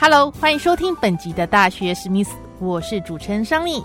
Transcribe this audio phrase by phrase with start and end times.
[0.00, 3.82] Hello，欢迎收听本集的大学史密斯，我是主持人商丽。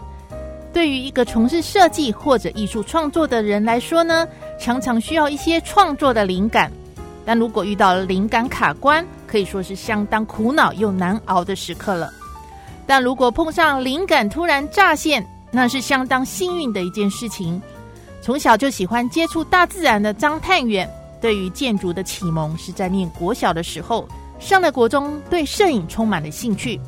[0.71, 4.27] 对于一个从事设计或者艺术创作的人来说呢，
[4.59, 6.71] 常常需要一些创作的灵感。
[7.25, 12.13] 但如果遇到了灵感卡关，可以说是相当苦恼又难熬的时刻了。
[12.85, 17.59] 但如果碰上灵感突然乍现，那是相当幸运的一件事情。
[18.21, 20.87] 从小就喜欢接触大自然的张探远，
[21.19, 24.07] 对于建筑的启蒙是在念国小的时候，
[24.43, 26.79] 上了国中，对摄影充满了兴趣。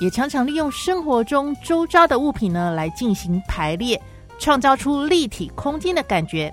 [0.00, 4.00] 也常常利用生活中周遭的物品呢来进行排列，
[4.38, 6.52] 创造出立体空间的感觉，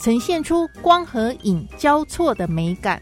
[0.00, 3.00] 呈现出光和影交错的美感。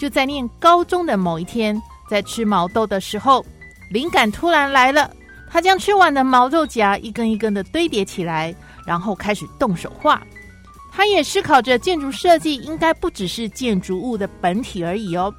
[0.00, 3.44] 就在念高中的某一天，在吃毛豆的时候，
[3.90, 5.08] 灵感突然来了。
[5.48, 8.52] 他将吃完的毛豆荚一根一根的堆叠起来，
[8.86, 10.20] 然后开始动手画。
[10.90, 15.32] 他也思考着建筑设计应该不只是建筑物的本体而已哦。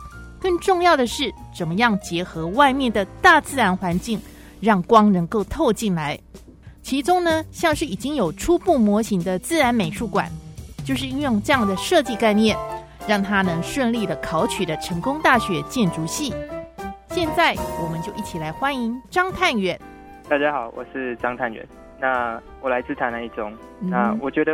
[0.44, 4.20] 更重要的是，怎么样结合外面的大自然环境，
[4.60, 6.20] 让光能够透进来？
[6.82, 10.30] 其中呢，像是已经有初步模型的自然美术馆，
[10.84, 12.58] 就是运用这样的设计概念，
[13.08, 16.34] 让它能顺利的考取了成功大学建筑系。
[17.12, 19.80] 现在，我们就一起来欢迎张探远。
[20.28, 21.66] 大家好，我是张探远。
[22.02, 23.50] 那我来自台南一中。
[23.80, 24.52] 那我觉得。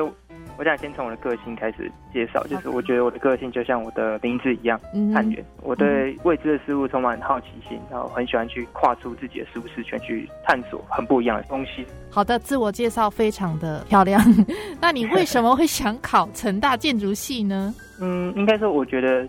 [0.60, 4.78] 我想先从我的个性开始介绍，就是我觉得我的个性就像我的名字一样，
[5.14, 5.42] 探远。
[5.64, 11.86] 我对未知的事物充满好奇心，然后很喜欢去跨出自己的舒适圈，去探索很不一样的东西。
[12.12, 14.22] 好的，自我介绍非常的漂亮。
[14.82, 17.74] 那你为什么会想考成大建筑系呢？
[18.02, 19.26] 嗯，应该说，我觉得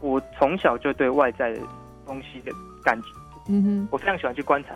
[0.00, 1.60] 我从小就对外在的
[2.04, 2.50] 东西的
[2.82, 3.06] 感觉，
[3.48, 4.70] 嗯哼，我非常喜欢去观察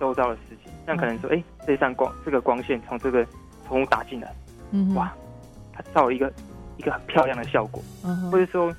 [0.00, 0.72] 周遭的事情。
[0.86, 3.26] 像可能说，哎，这扇光，这个光线从这个
[3.68, 4.34] 从打进来，
[4.70, 5.12] 嗯，哇。
[5.72, 6.32] 它造一个
[6.76, 8.74] 一个很漂亮的效果，嗯或者说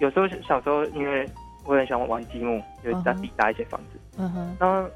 [0.00, 1.28] 有时候小时候，因为
[1.64, 3.98] 我很喜欢玩积木，就在底搭一些房子。
[4.16, 4.88] 嗯哼，然后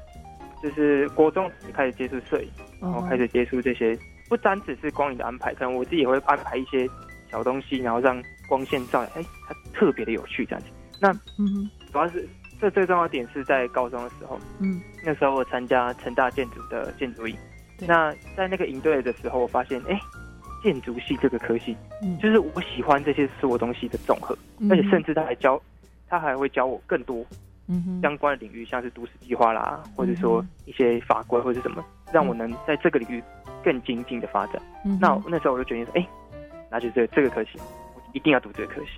[0.61, 2.49] 就是国中开始接触摄影，
[2.81, 3.97] 然后开始接触这些，
[4.29, 6.87] 不单只是光影的安排，可能我自己也会安排一些
[7.29, 10.67] 小东西，然后让光线照，哎，它特别的有趣这样子。
[10.99, 12.27] 那嗯哼，主要是
[12.59, 17.35] 这最重要的点是在高中的时候，嗯，那时候我参加成大建筑的建筑营，
[17.85, 19.99] 那在那个营队的时候，我发现，哎。
[20.63, 24.35] 建筑系这个科系，嗯，就是我喜欢这些所有东西的总和，
[24.69, 25.61] 而且甚至他还教，
[26.07, 27.23] 他还会教我更多，
[27.67, 33.21] 嗯相关的领域，像是都市计划啦，或者说一些法规或者什么，让我能在这个领域
[33.63, 34.61] 更精进的发展。
[34.99, 36.07] 那那时候我就决定说，哎，
[36.71, 37.59] 那就这这个科系，
[37.95, 38.91] 我一定要读这个科系。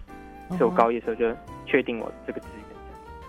[0.50, 2.75] 所以我高一的时候就确定我这个志愿。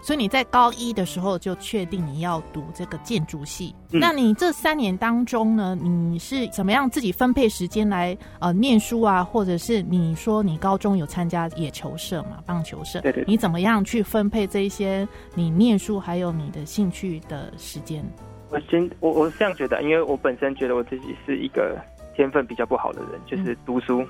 [0.06, 9.24] 所以你在高一的时候就确定你要读这个建筑系，那你这三年当中呢，你是怎么样自己分配时间来呃念书啊？
[9.24, 13.00] 或者是你说你高中有参加野球社嘛，棒球社？
[13.00, 13.24] 对对。
[13.26, 18.04] 你怎么样去分配这一些你念书还有你的兴趣的时间？
[18.50, 21.76] 我先我我是这样觉得，因为我本身觉得我自己是一个
[22.14, 24.06] 天分比较不好的人，就是读书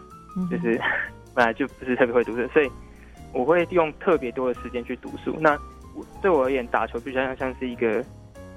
[0.50, 0.78] 就是
[1.32, 2.70] 本来就不是特别会读书，所以
[3.32, 5.34] 我会用特别多的时间去读书。
[5.40, 5.58] 那
[6.26, 8.04] 对我而言，打球比较像像是一个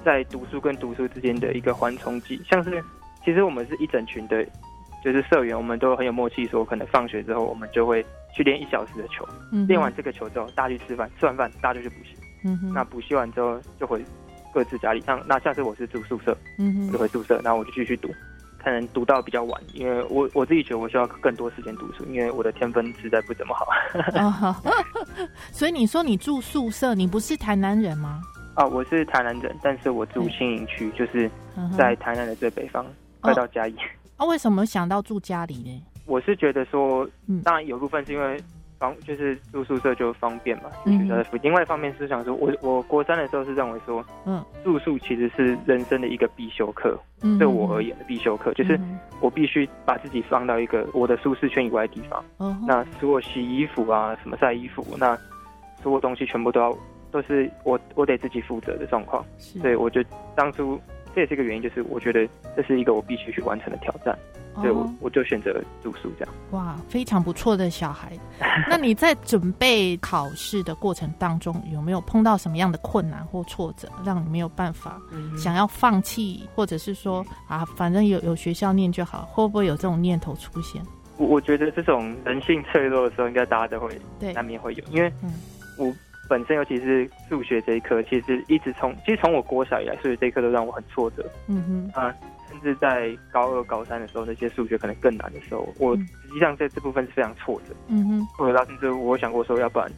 [0.03, 2.41] 在读书跟读书之间的一个缓冲剂。
[2.49, 2.83] 像是
[3.23, 4.43] 其实我们是一整群的，
[5.05, 8.03] 就是社员，我们都很有默契，说可能放学之后我们就会
[8.35, 9.23] 去练一小时的球。
[9.67, 12.15] 练完这个球之后，大家去吃饭，吃完饭大家就去补习。
[12.73, 14.03] 那补习完之后就回
[14.51, 14.99] 各自家里。
[15.01, 16.35] 像那下次我是住宿舍，
[16.91, 18.09] 就回宿舍，然后我就继续读。
[18.63, 23.65] 可能读到比较晚，因为我我自己觉得我需要更多时间读书，因为我的天分实在不怎么好。
[25.51, 28.21] 所以你说你住宿舍，你不是台南人吗？
[28.55, 31.29] 啊，我是台南人，但是我住新营区，就是
[31.77, 32.85] 在台南的最北方，
[33.21, 33.75] 快到嘉义。
[34.17, 35.83] 啊，为什么想到住家里呢？
[36.05, 37.09] 我是觉得说，
[37.43, 38.41] 当然有部分是因为。
[38.79, 41.49] 方就是住宿舍就方便嘛，学校的附近。
[41.49, 46.97] 另外一方面是想说，我我国三的时候是认为说，嗯，住宿其实是人生的一个必修课，
[47.37, 48.79] 对我而言的必修课，就是
[49.19, 52.23] 我必须把自己放到一个我的舒适圈以外的地方。
[52.39, 55.17] 嗯，那所有洗衣服啊，什么晒衣服，那
[55.81, 56.75] 所有东西全部都要
[57.11, 59.23] 都是我我得自己负责的状况。
[59.37, 60.03] 所以我就
[60.35, 60.79] 当初。
[61.19, 62.25] 这也是一个原因，就是我觉得
[62.55, 64.17] 这是一个我必须去完成的挑战，
[64.55, 66.33] 所以我我就选择住宿这样。
[66.51, 68.17] 哇，非常不错的小孩。
[68.69, 74.97] 那你在准备考试的过程当中，有没有碰到什么样的困难或挫折，让你没有办法
[75.37, 80.81] 想要放弃，或者是说啊，反正有有学校念就好，会不会有这种念头出现？
[81.17, 83.99] 我我觉得这种人性脆弱的时候，应该大家都会
[84.33, 85.11] 难免会有，因为
[85.77, 85.93] 我。
[86.29, 91.27] 本身尤其是数学这一科，其实一直从其实从我国小以来，数学这一科都让我很挫折。
[91.47, 92.13] 嗯哼啊，
[92.47, 97.75] 甚至在高二、高三的时候，那些数学可能更难的时候，我实际上在这部分是非常挫折。
[97.87, 99.91] 嗯哼，或者到甚至我想过说，要不然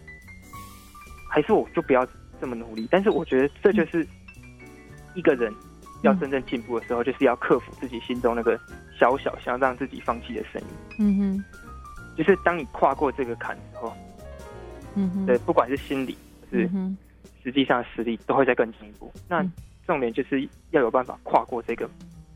[1.30, 2.07] 还是我就不要
[2.39, 2.88] 这么努力。
[2.89, 4.07] 但是我觉得这就是
[5.13, 5.54] 一个人
[6.01, 8.57] 要真正进步的时候，就是要克服自己心中那个
[8.98, 10.68] 小小想让自己放弃的声音。
[11.00, 11.44] 嗯哼，
[12.16, 13.94] 就是当你跨过这个坎之后。
[14.96, 16.18] 嗯，对，不管是心理
[16.50, 16.70] 是
[17.44, 19.12] 实际上实力，都会再更进一步。
[19.28, 19.46] 那
[19.86, 21.90] 重点就是要有办法跨过这个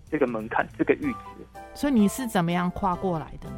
[0.10, 1.62] 这个门槛，这个阈值。
[1.74, 3.58] 所以你是怎么样跨过来的呢？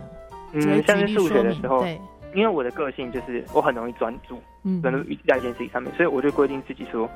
[0.53, 1.99] 嗯，像是数学的时候，对，
[2.33, 4.41] 因为我的个性就是我很容易专注，
[4.81, 7.09] 专注在一件事情上面，所以我就规定自己说，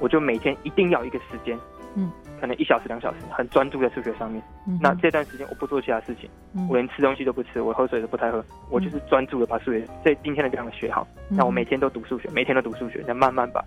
[0.00, 1.58] 我就每天一定要一个时间，
[1.94, 2.10] 嗯。
[2.42, 4.42] 可能一小时两小时，很专注在数学上面。
[4.80, 6.28] 那这段时间我不做其他事情，
[6.68, 11.06] 我连吃东西都不吃，我喝水都不太喝，我就是专注的把数学这今天的这样学好。
[11.28, 13.64] 那我每天都读数学，每天都读数学，再慢慢把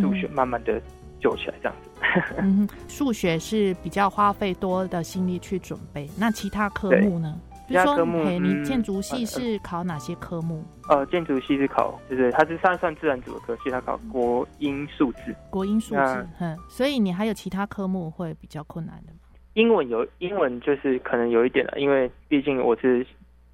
[0.00, 0.80] 数学慢慢的
[1.20, 2.74] 救起来，这样子。
[2.88, 7.38] 数学是比较花费多的心力去准备，那其他科目呢？
[7.66, 10.64] 其他科目，你建筑系是考哪些科目？
[10.88, 15.34] 呃，建筑系是考，就是它是算算自然组的科系，它考国英数字。
[15.50, 19.18] 国英数字，嗯，所以你还有其他科目会比较困难的吗？
[19.54, 23.04] 英文有，英文就是可能有一点了，因为毕竟我是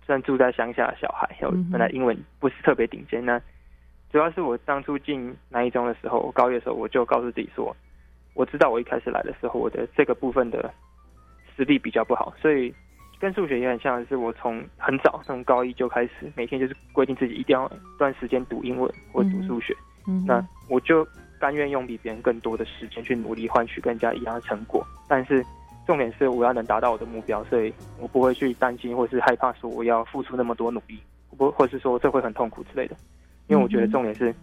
[0.05, 3.25] 算住在乡下的小孩，有本来英文不是特别顶尖。
[3.25, 3.41] 那
[4.11, 7.75] 主要是我当初进南一中的时候，我高一的时候我就告诉自己说，
[8.35, 10.71] 我知道我一开始来的时候，我的这个部分的
[11.57, 12.75] 实力比较不好，所以。
[13.23, 19.73] 跟数学也很像，是我从很早从高一就开始，每天就是规定自己一定要段时间读英文或读数学。
[20.09, 21.07] 嗯那我就
[21.39, 24.85] 甘愿用比别人更多的时间去努力，换取跟人家一样的成果。
[25.07, 25.41] 但是
[25.87, 30.99] 重点是我要能达到我的目标，所以我不会去担心或是害怕说我要付出那么多努力，
[31.39, 32.97] 不或是说这会很痛苦之类的。
[33.47, 34.35] 因为我觉得重点是。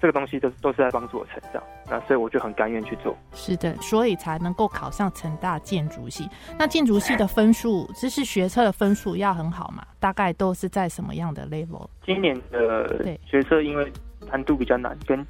[0.00, 3.16] 这个东西都都是在帮助我成长，那所以我就很甘愿去做。
[3.32, 6.28] 是的，所以才能够考上成大建筑系。
[6.58, 9.84] 那建筑系的分数， 就是学测的分数要很好嘛？
[9.98, 11.88] 大概都是在什么样的 level？
[12.04, 13.92] 今年的学测因为
[14.30, 15.26] 难度比较难，跟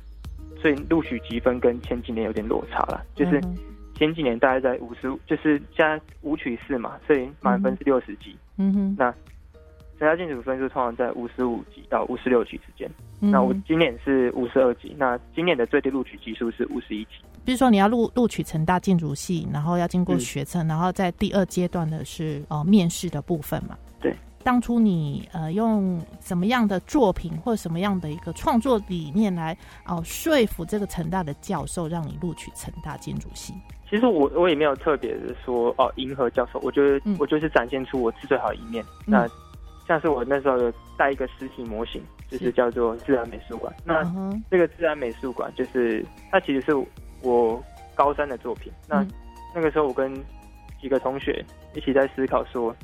[0.61, 3.03] 所以录取积分跟前几年有点落差了。
[3.15, 3.41] 就是
[3.95, 8.37] 前几年大概在五十，就是现在五取四嘛，所以满分是六十几。
[8.59, 9.15] 嗯哼，那。
[9.99, 12.89] 其他建筑分数通常在五十五级到五十六级之间。
[13.19, 17.11] 那我今年是五十二级，那今年的最低录取级数是五十一级。
[17.45, 23.77] 比如说你要录录取成大建筑系，然后要经过学测，然后在第二阶段的是呃面试的部分嘛？
[24.01, 24.15] 对。
[24.45, 33.53] 当初你呃用什么样的作品或什么样的一个创作理念来哦说服这个成大的教授让你录取成大建筑系？
[33.91, 38.85] 其实我我也没有特别的说哦迎合教授，我觉得我就是展现出我是最好的一面。
[39.05, 39.29] 那
[39.89, 43.75] 像是我那时候有带一个实体模型，就是叫做自然美术馆。
[43.83, 44.05] 那
[44.51, 46.77] 这个自然美术馆就是它其实是
[47.23, 47.61] 我
[47.95, 48.71] 高三的作品。
[48.87, 49.03] 那
[49.55, 50.15] 那个时候我跟
[50.79, 51.43] 几个同学
[51.75, 52.77] 一起在思考说，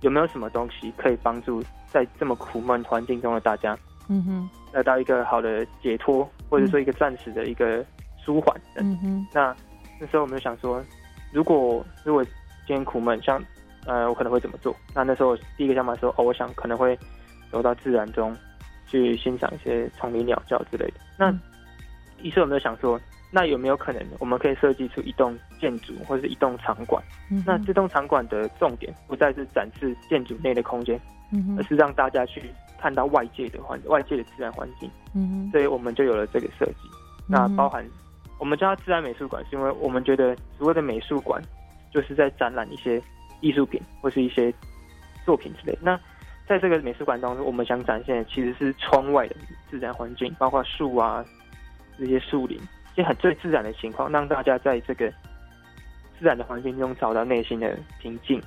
[0.00, 7.84] 有没有什么东西可以帮助在这么苦闷环境中的大家，嗯哼，得到一个好的解脱，或者说一个暂时的一个
[8.24, 8.58] 舒缓。
[8.76, 9.54] 嗯哼，那
[10.00, 10.82] 那时候我们就想说，
[11.32, 13.38] 如果如果今天苦闷，像。
[13.86, 14.74] 呃，我可能会怎么做？
[14.94, 16.98] 那那时候第一个想法说，哦，我想可能会
[17.50, 18.36] 走到自然中
[18.86, 20.94] 去欣赏一些丛林鸟叫之类的。
[21.16, 21.32] 那
[22.20, 23.00] 于是我们就想说，
[23.30, 27.02] 那有没有可能我们可以设计出一栋建筑或者是一栋场馆？
[27.46, 31.00] 那这栋场馆的重点不再是展示建筑内的空间，
[31.56, 32.42] 而是让大家去
[32.80, 34.90] 看到外界的环外界的自然环境。
[35.14, 36.88] 嗯所以我们就有了这个设计。
[37.28, 37.84] 那包含
[38.38, 41.40] 我们叫它自然美术馆，是因为我们觉得所谓的美术馆
[41.92, 43.00] 就是在展览一些。
[43.40, 44.52] 艺术品或是一些
[45.24, 45.78] 作品之类。
[45.82, 45.98] 那
[46.46, 49.36] 在这个美术馆当中，我们想展现的其实是窗外的
[49.70, 51.24] 自然环境，包括树啊
[51.98, 52.56] 这些树林，
[52.92, 55.10] 一些很最自然的情况，让大家在这个
[56.18, 58.40] 自然的环境中找到内心的平静。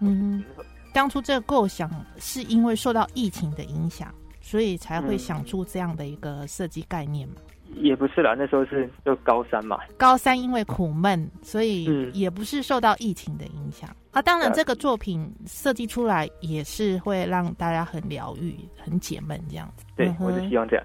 [0.00, 0.44] 嗯，
[0.92, 7.36] 当初这个构想是因为受到疫情的影响，所以才会想出这样的一个设计概念嘛。
[7.74, 9.78] 也不是啦，那时候是就高三嘛。
[9.96, 14.22] 高三因为苦闷，所以也不是受到疫情的影响啊。
[14.22, 19.84] 当然，这个作品设计出来也是会让大家很疗愈、很解闷这样子。
[19.96, 20.84] 对，我就希望这样。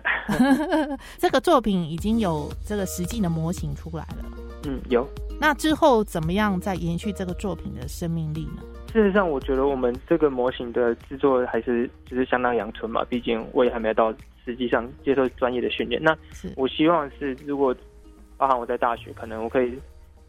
[1.18, 4.26] 这个作品已经有这个实际的模型出来了。
[4.66, 5.08] 嗯，有。
[5.40, 8.62] 那之后怎么样再延续这个作品的生命力呢？
[8.94, 14.14] 事实上，我觉得我们这个模型的制作还是就是相当阳春嘛，毕竟我也还没到
[14.46, 16.02] 实际上接受专业的训练。
[16.02, 16.16] 那
[16.56, 17.76] 我希望是，如果
[18.38, 19.78] 包含我在大学，可能我可以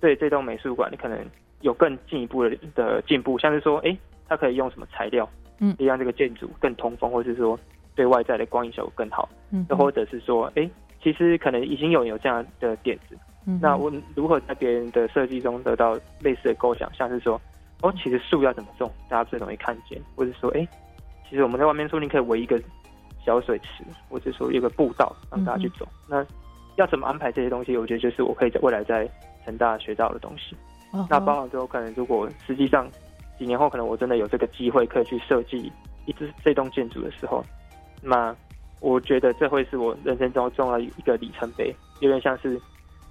[0.00, 1.18] 对这栋美术馆可能
[1.60, 3.96] 有更进一步的的进步，像是说，哎，
[4.28, 5.28] 它可以用什么材料，
[5.60, 7.58] 嗯，让这个建筑更通风，或者是说
[7.94, 10.68] 对外在的光影效果更好，嗯，又或者是说，哎，
[11.02, 13.16] 其实可能已经有有这样的点子，
[13.46, 17.40] 嗯，那我如何在别人的设计中得到类似的构想，像是说。
[17.84, 20.64] 哦，其实树要怎么种，大家最容易看见，或者说，哎，
[21.28, 22.56] 其实我们在外面说，不定可以围一个
[23.24, 25.86] 小水池，或者说有个步道让大家去走。
[26.08, 26.24] 那
[26.76, 27.76] 要怎么安排这些东西？
[27.76, 29.08] 我觉得就是我可以在未来在
[29.44, 30.56] 成大学到的东西。
[31.08, 32.88] 那包含之后，可能如果实际上
[33.38, 35.72] 几年后，可能我真的有这个机会可以去设计
[36.06, 37.44] 一支这栋建筑的时候，
[38.02, 38.34] 那
[38.80, 42.60] 我觉得这会是我人生中重要一个里程碑，有点像是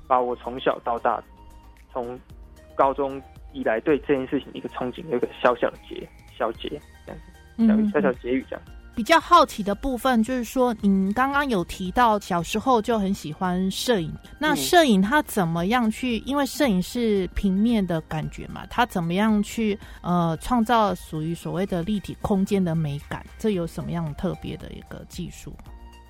[0.08, 1.24] 把我从小到大，
[1.92, 2.20] 从
[2.76, 3.22] 高中。
[3.54, 6.70] 以来对这件事情一个憧憬，有一个小小的结，小结
[7.06, 7.12] 这
[7.68, 8.66] 样子，小小结语这样。
[8.96, 16.18] 比较好奇的部分就是说，您刚刚有提到小时候就很喜欢摄影，那摄影它怎么样去？
[16.20, 23.26] 因为摄影是平面的感觉嘛，它怎么样去呃创造属于所谓的立体空间的美感？
[23.38, 25.54] 这有什么样特别的一个技术？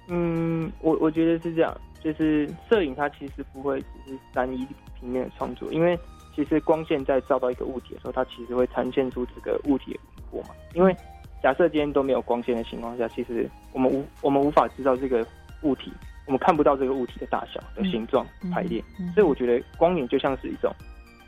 [0.07, 4.67] 嗯，我我觉得是这样，就是摄影它其实不会只是单一
[4.99, 5.97] 平面的创作，因为。
[6.33, 10.55] 其实光线在照到一个物体的时候，它其实会呈现出这个物体的轮廓嘛。
[10.73, 10.95] 因为
[11.41, 15.25] 假设今天都没有光线的情况下，其实我们无我们无法知道这个
[15.61, 15.91] 物体，
[16.25, 18.83] 我们看不到这个物体的大小、的形状、排列。
[19.13, 20.73] 所以我觉得光影就像是一种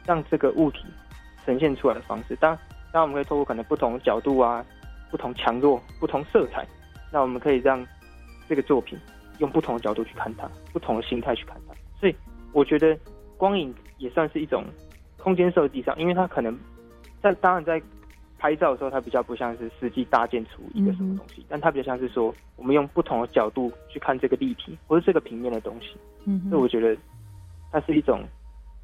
[0.06, 0.86] 让这个物体
[1.46, 2.36] 呈现出来的方式。
[2.38, 2.58] 当
[2.92, 4.64] 当我们可以透过可能不同角度啊、
[5.10, 6.66] 不同强弱、不同色彩，
[7.12, 7.86] 那我们可以让
[8.48, 8.98] 这个作品
[9.40, 11.74] 用不同的角度去看它，不同的心态去看它。
[12.00, 12.16] 所以
[12.52, 12.98] 我觉得
[13.38, 14.64] 光影也算是一种。
[15.18, 16.54] 空间设计上，因为它可能
[17.22, 17.82] 在当然在
[18.44, 25.96] 拍照的时候，它比较不像是实际搭建出一个什么东西，但它比较像是说，我们用不同的角度去看这个立体或者这个平面的东西。
[26.26, 26.94] 嗯，所以我觉得
[27.72, 28.22] 它是一种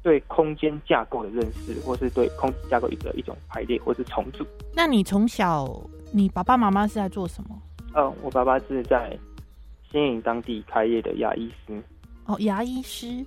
[0.02, 4.46] 对空间架构的认识，或是对空间架构的一种排列或是重组。
[4.74, 5.68] 那你从小，
[6.10, 7.50] 你爸爸妈妈是在做什么？
[7.94, 9.14] 嗯，我爸爸是在
[9.92, 11.82] 新营当地开业的牙医师。
[12.24, 13.22] 哦，牙医师。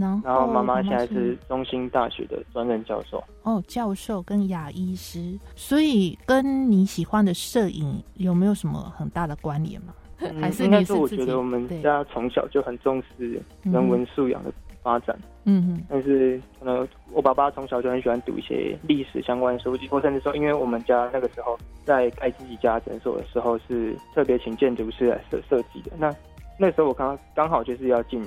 [0.00, 9.94] 然后妈妈现在是中兴大学的专任教授哦，教授跟牙医师，所以跟你喜欢的摄影有没有什么很大的关联吗？
[10.40, 14.52] 还是应该是我觉得我们家从小就很重视人文素养的
[14.82, 15.84] 发展，嗯哼。
[15.88, 25.92] 但是可能我爸爸从小就很喜欢读一些历史相关的书籍，或甚至说，因为我们家那个时候在盖自己家诊所的时候，是特别请建筑师来设设计的。
[25.98, 26.14] 那
[26.58, 28.22] 那时候我刚刚好就是要进。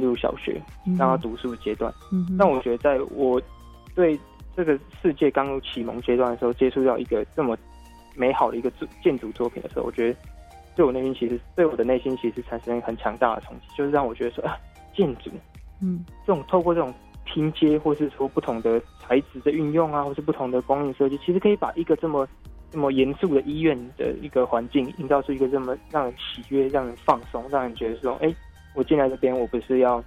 [0.08, 0.58] 入小学，
[0.96, 1.92] 让他读书的阶段。
[2.38, 3.40] 那我觉得，在我
[3.94, 4.18] 对
[4.56, 7.56] 这个世界刚入启蒙阶段的时候，接触到一个这么
[8.14, 8.72] 美好的一个
[9.02, 10.18] 建筑作品的时候，我觉得
[10.74, 14.56] 对我内心其实对我的内心其实产生很强大的冲击，就是让我觉得说啊，
[14.96, 15.30] 建筑，
[15.82, 16.92] 嗯，这种透过这种
[17.24, 22.26] 拼接，或是说不同的材质的运用啊，或是不同的光影设计，其实可以把一个这么
[22.70, 28.34] 这么严肃的医院的一个环境，营造出一个这么让人喜悦、让人放松、让人觉得说，哎。
[28.74, 30.02] 我进来这边，我不是要，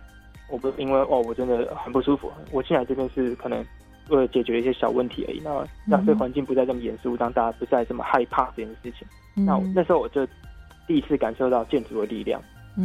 [0.49, 2.31] 我不因为哦，我真的很不舒服。
[2.51, 3.63] 我进来这边是可能
[4.09, 5.41] 为了解决一些小问题而已。
[5.43, 9.07] 那让这环境不再这么严肃，让大家不再这么害怕这件事情。
[9.35, 10.25] 那那时候我就
[10.87, 12.41] 第一次感受到建筑的力量。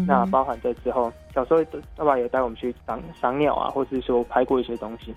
[0.07, 1.65] 那包含在之后，小时候
[1.97, 5.13] 爸爸也带我们去赏赏鸟啊，或是说拍过一些东西。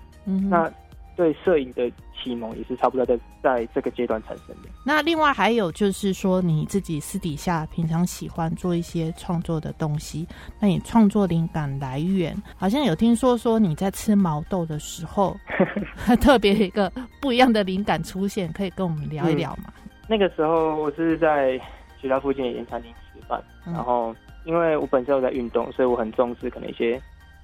[0.50, 0.68] 那
[1.16, 4.68] 对摄影的启蒙也是差不多在在这个阶段产生的。
[4.84, 10.26] 那另外还有就是说，你自己私底下平常喜欢做一些创作的东西，
[10.60, 15.36] 那你创作灵感来源，好像有听说说你在吃毛豆的时候，
[16.20, 16.90] 特别一个
[17.20, 19.72] 不一样的灵感出现，可以跟我们聊一聊吗？
[20.08, 21.58] 那个时候我是在
[22.00, 27.00] 学校附近的盐餐厅吃饭，然后因为我本身有在运动，所以我很重视可能一些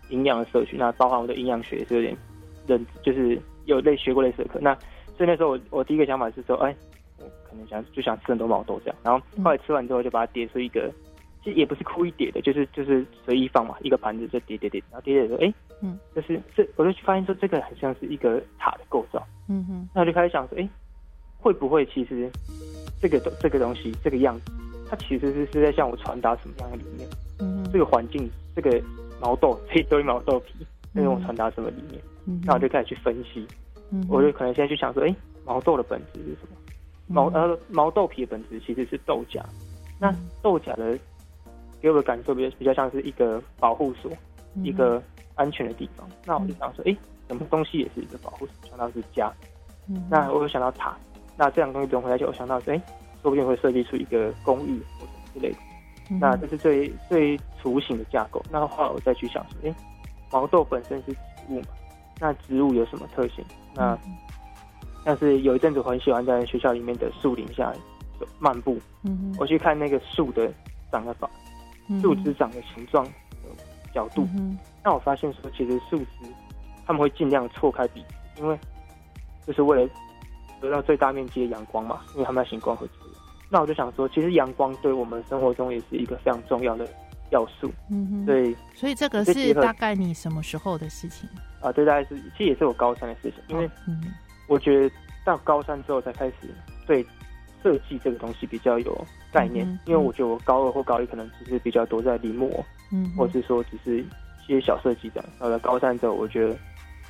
[0.09, 2.17] 营养的摄取，那包含我的营养学也是有点
[2.67, 3.41] 认，就是。
[3.67, 4.75] 有类学过类似的课，那
[5.17, 6.75] 所以那时候我我第一个想法是说，哎，
[7.19, 10.91] 我可能想就想吃很多毛豆这样，然后后来吃完之后就把它叠出一个，
[11.45, 15.53] 其实也不是故意叠的，就是就是随意放嘛，一个盘子就叠叠叠，然后叠叠说，哎，
[15.83, 20.69] 嗯，就是这我就去发现说这个很像是一个塔的构造，嗯哼，那我就开始想说，哎，
[21.39, 22.31] 会不会其实
[23.01, 24.53] 这个这个东西这个样子，
[24.89, 27.09] 它其实是是在向我传达什么样的理念？
[27.41, 28.83] 嗯，这个环境这个
[29.21, 30.55] 毛豆这一堆毛豆皮
[30.95, 32.01] 在跟我传达什么理念？
[32.45, 33.47] 那我就开始去分析，
[34.09, 36.57] 我就可能现在去想说，哎，毛豆的本质是什么？
[37.07, 39.43] 毛呃毛豆皮的本质其实是豆荚，
[39.99, 40.99] 那豆荚的
[41.81, 44.13] 给我的感受比较比较像是一个保护所，
[44.63, 45.03] 一个
[45.35, 46.09] 安全的地方。
[46.25, 46.97] 那我就想说，哎，
[47.29, 48.69] 什么东西也是一个保护所？
[48.69, 49.33] 想到是家。
[50.09, 50.97] 那我又想到塔。
[51.37, 52.81] 那这两个东西融合在一起，我想到说，哎，
[53.23, 55.59] 说不定会设计出一个公寓或者之类的。
[56.21, 58.41] 那这是最最雏形的架构。
[58.53, 59.75] 那后来我再去想说，哎，
[60.31, 61.19] 毛豆本身是植
[61.49, 61.67] 物嘛？
[62.21, 63.45] 那植物有什么特性？
[63.75, 63.99] 那
[65.05, 67.73] 但是有一阵子我很喜欢在学校里面的树林下
[68.39, 68.79] 漫步。
[69.03, 70.53] 嗯我去看那个树的
[70.93, 71.29] 长的法，
[72.03, 73.07] 树枝长的形状、
[73.95, 74.29] 角度。
[74.85, 76.29] 那我发现说，其实树枝
[76.87, 78.05] 他们会尽量错开彼
[78.37, 78.59] 此，因为
[79.47, 79.91] 就是为了
[80.61, 83.15] 得到最大面积的阳光嘛，因为他们要行光合作用。
[83.49, 86.87] 那我就想说，其实阳光对我们生活中也是一个非常重要的
[87.31, 87.73] 要素。
[87.91, 88.27] 嗯哼。
[88.27, 91.29] 对，所以这个是大概你什么时候的事情？
[91.61, 93.69] 啊，对大概是其实也是我高三的事情，因为
[94.47, 94.95] 我觉得
[95.25, 96.35] 到高三之后才开始
[96.87, 97.05] 对
[97.63, 102.51] 设计这个东西比较有概念，因为我觉得我高二或高一可能只是比较多在临摹，
[102.91, 104.07] 嗯，或是说只是一
[104.47, 105.31] 些小设计这样。
[105.39, 106.57] 到了高三之后，我觉得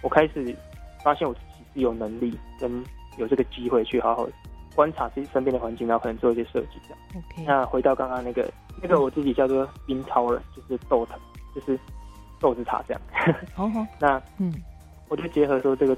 [0.02, 0.56] 我开始
[1.04, 2.84] 发现我自己是有能力跟
[3.18, 4.28] 有这个机会去好好
[4.74, 6.98] 观察自己身边的环境，然后可能做一些设计这样。
[7.16, 8.50] OK，那回到刚刚那个
[8.82, 11.18] 那个我自己叫做冰超人，就是豆藤，
[11.54, 11.78] 就是。
[12.42, 13.02] 豆子塔这样，
[13.54, 14.50] 好 好，那嗯，
[15.08, 15.94] 我就结合说这个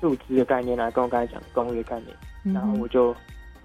[0.00, 2.16] 树枝的概念来跟我刚才讲公寓的概念，
[2.54, 3.14] 然后我就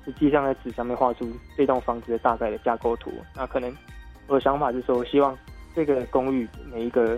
[0.03, 3.09] 实际上在纸上面画出这栋房子的大概的架构图。
[3.33, 3.73] 那可能
[4.27, 5.33] 我的想法是说，我希望
[5.73, 7.17] 这个公寓每一个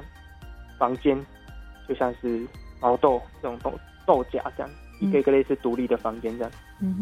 [0.77, 1.19] 房间
[1.87, 2.45] 就像是
[2.79, 3.73] 毛豆这种豆
[4.05, 4.69] 豆荚这样，
[4.99, 6.51] 一个一个类似独立的房间这样，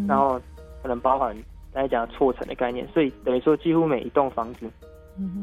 [0.07, 0.39] 然后
[0.81, 1.36] 可能包含
[1.74, 4.69] 刚才讲错层的概念，所以等于说几乎每一栋房子。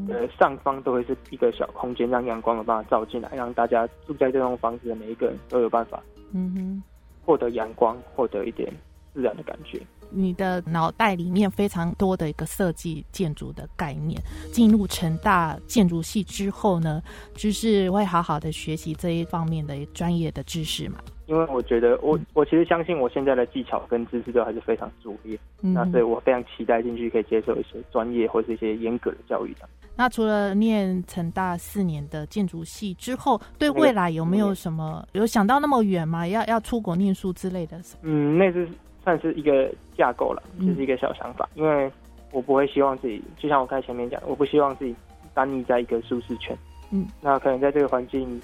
[0.07, 6.01] 的，上方都会是一个小空间，让阳光有办法照进来，让大家住在这栋房子的每一个人都有办法，
[6.31, 6.83] 嗯哼，
[7.23, 8.73] 获得阳光，获得一点
[9.13, 9.79] 自然的感觉。
[10.09, 14.19] 你的脑袋里面非常多的一个设计建筑的概念。
[14.51, 17.03] 进入成大建筑系之后呢，
[17.35, 20.97] 就是会好好的学习这一方面的专业的知识嘛。
[21.27, 29.67] 因为我觉得，我我其实相信我现在的技巧跟知识都还是非常拙劣，那所以我非常期待进去可以接受一些专业或是一些严格的教育的。
[29.95, 36.27] 那除了念成大四年的建筑系之后，对未来有没有什么有想到那么远吗？
[36.27, 37.77] 要要出国念书之类的？
[38.03, 38.67] 嗯，那是
[39.03, 41.49] 算是一个架构了，就是一个小想法。
[41.55, 41.91] 因为
[42.31, 44.95] 我不会希望自己，就像我刚才前面讲，我不希望自己
[45.33, 46.55] 单立在一个舒适圈。
[46.91, 48.39] 嗯，那可能在这个环境，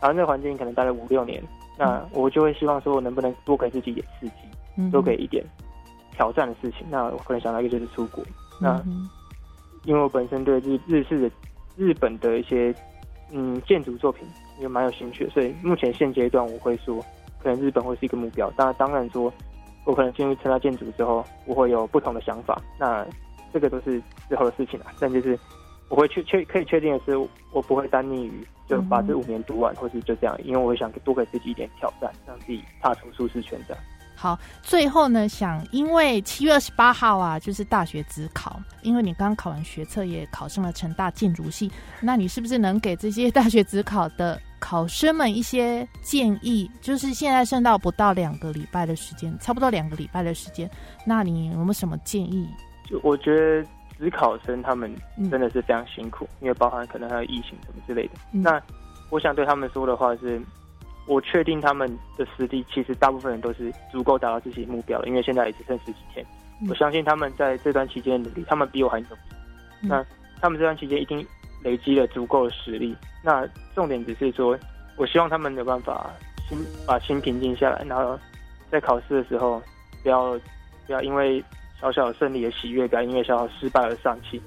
[0.00, 1.40] 台湾这个环境可能待了五六年。
[1.76, 5.44] 那我就会希望说，我能不能多给自己一点刺激，多给一点
[6.12, 6.86] 挑战的事情。
[6.88, 8.24] 那我可能想到一个就是出国。
[8.60, 8.80] 那
[9.84, 11.30] 因为我本身对日日式的
[11.76, 12.74] 日本的一些
[13.32, 14.26] 嗯建筑作品
[14.60, 17.04] 也蛮有兴趣，所以目前现阶段我会说，
[17.42, 18.50] 可能日本会是一个目标。
[18.52, 19.32] 当然，当然说，
[19.84, 22.60] 我可能进入其他建筑之后，我会有不同的想法。
[22.78, 23.04] 那
[23.52, 24.86] 这个都是之后的事情了。
[25.00, 25.38] 但就是
[25.88, 27.16] 我会确确可以确定的是，
[27.52, 28.46] 我不会单溺于。
[28.68, 33.60] 就把这五年读完，或是就这样，因为我想多给自己一点挑战，让自己踏出舒适圈。
[33.68, 33.82] 这样
[34.16, 34.38] 好。
[34.62, 46.70] 最后呢，想因为七月二十八号啊，就是大学自考，因为你刚考完学测，也考上了成大建筑系，那你是不是能给这些大学自考的考生们一些建议？
[46.80, 50.70] 就是现在剩到不到两个礼拜的时间，差不多两个礼拜的时间，
[51.04, 52.48] 那你有没有什么建议？
[52.88, 53.66] 就我觉得。
[54.04, 54.94] 职考生他们
[55.30, 58.10] 真的是非常辛苦，因为包含可能还有疫情什么之类的。
[58.30, 58.60] 那
[59.08, 60.38] 我想对他们说的话是，
[61.06, 61.88] 我确定他们
[62.18, 66.22] 的实力其实大部分人都是足够达到自己目标了，因为现在也只剩十几天。
[66.68, 69.20] 我相信他们在这段期间的努力，他们比我还努力。
[69.80, 70.04] 那
[70.38, 71.26] 他们这段期间一定
[71.62, 72.94] 累积了足够的实力。
[73.22, 74.58] 那重点只是说，
[74.96, 76.10] 我希望他们有办法
[76.46, 78.18] 心把心平静下来，然后
[78.70, 79.62] 在考试的时候
[80.02, 80.38] 不要
[80.86, 81.42] 不要因为。
[81.92, 84.40] 小小胜利的喜悦感，因为小小失败而丧气，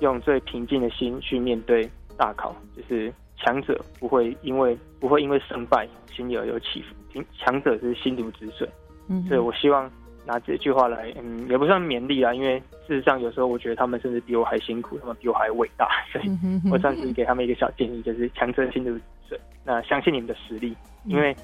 [0.00, 2.54] 用最平静的心去面对大考。
[2.76, 8.68] 就是强者不会因为不会因为胜败心里而有起伏，平强者是心如止水。
[9.08, 9.90] 嗯，所以我希望
[10.26, 16.30] 拿这句话来，嗯，也不算勉励啊，因为事实上有时候我觉得他们甚至比我还辛苦，他们比我还伟大，所以
[16.70, 19.40] 我算是给他们一个小建议，就是强者心如止水。
[19.64, 21.34] 那相信你们的实力，因为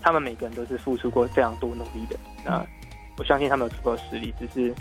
[0.00, 2.16] 他们每个人都是付出过非常多努力的。
[2.44, 2.64] 那
[3.18, 4.74] 我相信他们有足够的实力，只是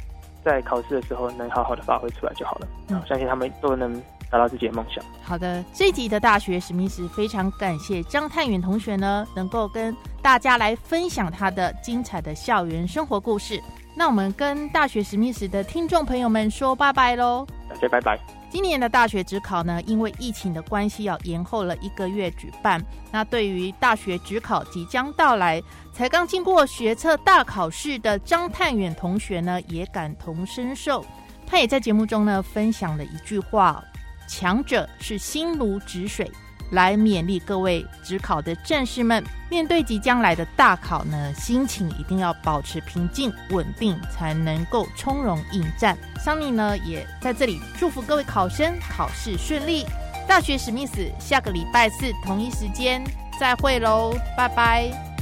[0.43, 2.67] 在考试的时候能好好的发挥出来就好了。
[2.89, 5.04] 嗯，相信他们都能达到自己的梦想。
[5.24, 13.62] 好的，这一集的大学史密斯非常感谢张太远同学呢，能够跟大家来分享他的精彩的校园生活故事。
[13.98, 17.48] 那我们跟大学史密斯的听众朋友们说拜拜喽！
[17.69, 18.45] 大家拜拜。
[18.56, 22.82] 今年的大学职考呢，因为疫情的关系，要延后了一个月举办。
[23.12, 31.06] 那对于大学职考即将到来，才刚经过学测大考试的张探远同学呢，也感同身受。
[31.46, 33.84] 他也在节目中呢，分享了一句话
[34.26, 36.32] ：“强者是心如止水，
[36.71, 45.97] 来勉励各位职考的战士们，面对即将来的大考呢，心情一定要保持平静稳定，才能够从容应战。
[46.23, 49.86] 桑尼呢，也在这里祝福各位考生考试顺利。
[50.28, 53.04] 大学史密斯，下个礼拜四同一时间
[53.39, 55.14] 再会喽，拜拜。